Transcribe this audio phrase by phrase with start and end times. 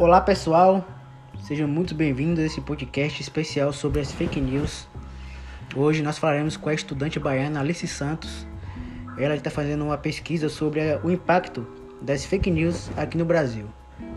[0.00, 0.82] Olá pessoal,
[1.42, 4.88] sejam muito bem-vindos a esse podcast especial sobre as fake news.
[5.76, 8.46] Hoje nós falaremos com a estudante baiana Alice Santos.
[9.18, 11.66] Ela está fazendo uma pesquisa sobre o impacto
[12.00, 13.66] das fake news aqui no Brasil.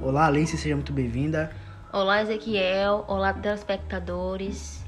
[0.00, 1.50] Olá Alice, seja muito bem-vinda.
[1.92, 4.80] Olá Ezequiel, olá telespectadores.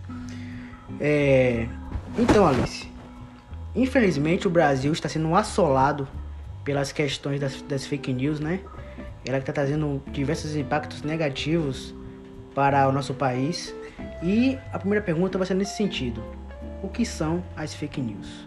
[1.01, 1.67] É...
[2.17, 2.89] Então Alice,
[3.75, 6.07] infelizmente o Brasil está sendo assolado
[6.63, 8.61] pelas questões das, das fake news, né?
[9.27, 11.95] Ela está trazendo diversos impactos negativos
[12.55, 13.75] para o nosso país.
[14.23, 16.23] E a primeira pergunta vai ser nesse sentido:
[16.83, 18.47] o que são as fake news?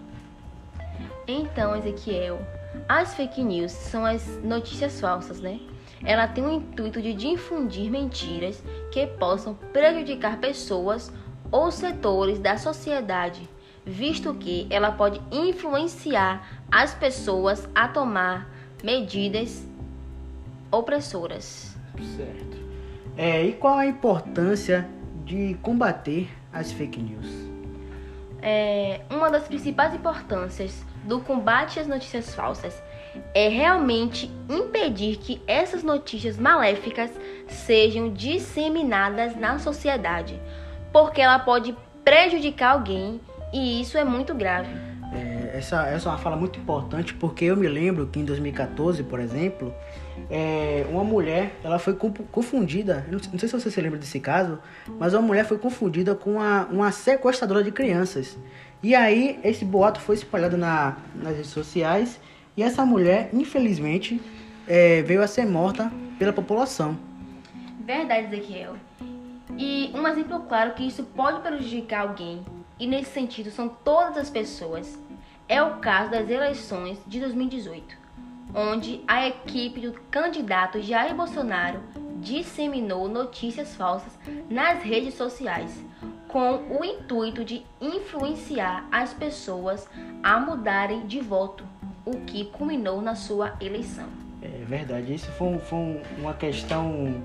[1.27, 2.39] Então, Ezequiel,
[2.87, 5.59] as fake news são as notícias falsas, né?
[6.03, 11.11] Ela tem o intuito de difundir mentiras que possam prejudicar pessoas
[11.51, 13.47] ou setores da sociedade,
[13.85, 18.49] visto que ela pode influenciar as pessoas a tomar
[18.83, 19.68] medidas
[20.71, 21.75] opressoras.
[22.15, 22.57] Certo.
[23.17, 24.87] É, e qual a importância
[25.25, 27.27] de combater as fake news?
[28.41, 32.81] É, uma das principais importâncias do combate às notícias falsas
[33.33, 37.11] é realmente impedir que essas notícias maléficas
[37.47, 40.39] sejam disseminadas na sociedade,
[40.91, 43.19] porque ela pode prejudicar alguém
[43.51, 44.69] e isso é muito grave.
[45.13, 49.03] É, essa, essa é uma fala muito importante porque eu me lembro que em 2014,
[49.03, 49.73] por exemplo,
[50.29, 51.95] é, uma mulher ela foi
[52.31, 54.59] confundida, não, sei se você se lembra desse caso,
[54.99, 58.37] mas uma mulher foi confundida com uma, uma sequestradora de crianças.
[58.81, 62.19] E aí esse boato foi espalhado na, nas redes sociais
[62.55, 64.21] e essa mulher, infelizmente,
[64.67, 66.97] é, veio a ser morta pela população.
[67.85, 68.75] Verdade, Ezequiel.
[69.57, 72.43] E um exemplo claro que isso pode prejudicar alguém
[72.79, 74.97] e nesse sentido são todas as pessoas,
[75.47, 77.97] é o caso das eleições de 2018,
[78.53, 81.79] onde a equipe do candidato Jair Bolsonaro
[82.17, 84.17] disseminou notícias falsas
[84.49, 85.71] nas redes sociais,
[86.27, 89.87] com o intuito de influenciar as pessoas
[90.21, 91.63] a mudarem de voto,
[92.05, 94.07] o que culminou na sua eleição.
[94.41, 97.21] É verdade, isso foi, foi uma questão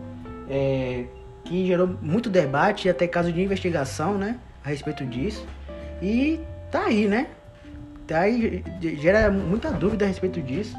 [0.49, 1.07] é,
[1.45, 4.39] que gerou muito debate e até caso de investigação, né?
[4.65, 5.47] a respeito disso.
[6.03, 7.29] E tá aí, né?
[8.07, 8.65] Tá aí,
[8.99, 10.77] gera muita dúvida a respeito disso.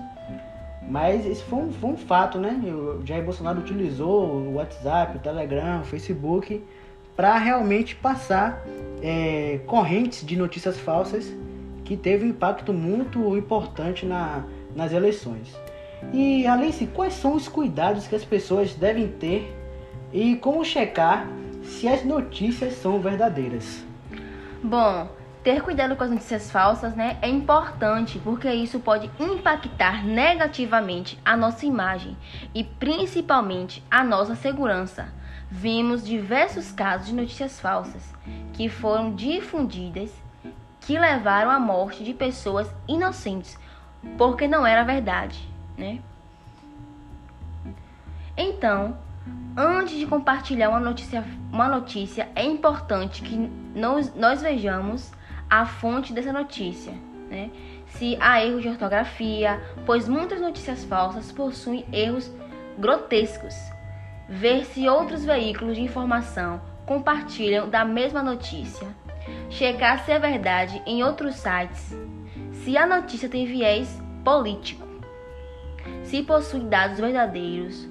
[0.88, 2.62] Mas esse foi um, foi um fato, né?
[2.66, 6.64] O Jair Bolsonaro utilizou o WhatsApp, o Telegram, o Facebook
[7.16, 8.62] para realmente passar
[9.02, 11.34] é, correntes de notícias falsas
[11.86, 14.44] que teve um impacto muito importante na,
[14.76, 15.56] nas eleições.
[16.14, 19.56] E Alice, quais são os cuidados que as pessoas devem ter
[20.12, 21.28] e como checar
[21.64, 23.84] se as notícias são verdadeiras.
[24.64, 25.08] Bom,
[25.46, 31.38] ter cuidado com as notícias falsas né, é importante porque isso pode impactar negativamente a
[31.38, 32.18] nossa imagem
[32.52, 35.08] e principalmente a nossa segurança.
[35.48, 38.12] Vimos diversos casos de notícias falsas
[38.54, 40.12] que foram difundidas
[40.82, 43.56] que levaram à morte de pessoas inocentes
[44.18, 46.00] porque não era verdade, né?
[48.36, 48.98] Então,
[49.58, 55.14] Antes de compartilhar uma notícia, uma notícia é importante que nós, nós vejamos
[55.50, 56.94] a fonte dessa notícia,
[57.30, 57.50] né?
[57.88, 62.32] se há erros de ortografia, pois muitas notícias falsas possuem erros
[62.78, 63.56] grotescos.
[64.28, 68.88] Ver se outros veículos de informação compartilham da mesma notícia.
[69.50, 71.96] Checar se é verdade em outros sites.
[72.52, 74.86] Se a notícia tem viés político.
[76.04, 77.88] Se possui dados verdadeiros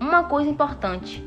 [0.00, 1.24] uma coisa importante: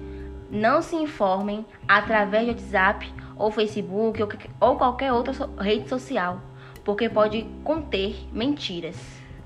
[0.49, 4.19] não se informem através de WhatsApp ou Facebook
[4.59, 6.41] ou qualquer outra rede social,
[6.83, 8.95] porque pode conter mentiras.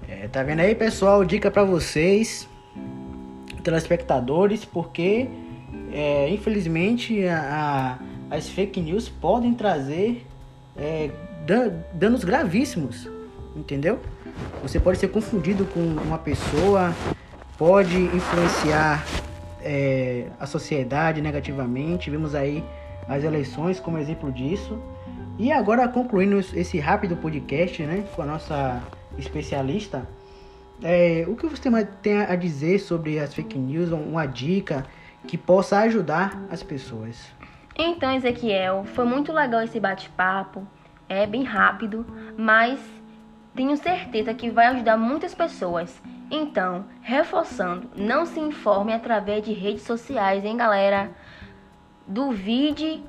[0.07, 1.23] É, tá vendo aí, pessoal?
[1.23, 2.47] Dica para vocês,
[3.63, 5.27] telespectadores, porque
[5.91, 7.99] é, infelizmente a,
[8.31, 10.25] a, as fake news podem trazer
[10.77, 11.11] é,
[11.93, 13.09] danos gravíssimos,
[13.55, 13.99] entendeu?
[14.63, 16.93] Você pode ser confundido com uma pessoa,
[17.57, 19.05] pode influenciar
[19.61, 22.09] é, a sociedade negativamente.
[22.09, 22.63] Vimos aí
[23.07, 24.81] as eleições como exemplo disso.
[25.37, 28.81] E agora concluindo esse rápido podcast, né, com a nossa
[29.17, 30.07] especialista,
[30.83, 31.69] é, o que você
[32.01, 34.85] tem a dizer sobre as fake news, uma dica
[35.27, 37.31] que possa ajudar as pessoas?
[37.77, 40.67] Então, Ezequiel, foi muito legal esse bate-papo,
[41.07, 42.05] é bem rápido,
[42.37, 42.79] mas
[43.55, 46.01] tenho certeza que vai ajudar muitas pessoas.
[46.29, 51.11] Então, reforçando, não se informe através de redes sociais, hein, galera?
[52.11, 53.01] Duvide,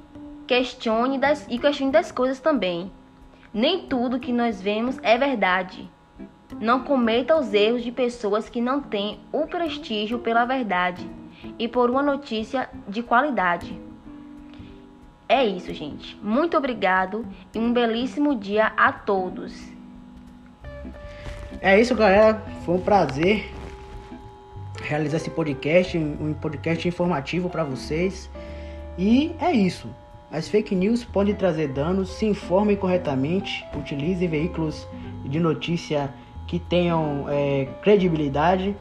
[0.47, 2.93] questione das, e questione das coisas também.
[3.53, 5.91] Nem tudo que nós vemos é verdade.
[6.61, 11.05] Não cometa os erros de pessoas que não têm o prestígio pela verdade.
[11.59, 13.77] e por uma notícia de qualidade.
[15.29, 16.17] É isso, gente.
[16.23, 19.53] Muito obrigado e um belíssimo dia a todos.
[21.61, 22.41] É isso, galera.
[22.65, 23.51] Foi um prazer
[24.81, 28.31] realizar esse podcast, um podcast informativo para vocês.
[28.99, 29.89] E é isso.
[30.31, 34.87] As fake news podem trazer danos, se informem corretamente, utilizem veículos
[35.25, 36.13] de notícia
[36.47, 38.75] que tenham é, credibilidade.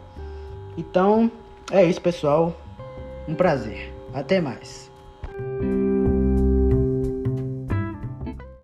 [0.78, 1.30] Então,
[1.72, 2.56] é isso, pessoal.
[3.28, 3.94] Um prazer.
[4.14, 4.90] Até mais.